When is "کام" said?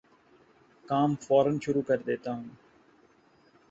0.89-1.15